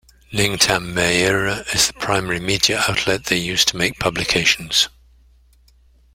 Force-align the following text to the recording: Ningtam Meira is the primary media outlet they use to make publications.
Ningtam 0.33 0.95
Meira 0.95 1.61
is 1.75 1.85
the 1.85 1.93
primary 1.93 2.39
media 2.39 2.83
outlet 2.87 3.25
they 3.25 3.37
use 3.37 3.63
to 3.65 3.77
make 3.77 3.99
publications. 3.99 4.89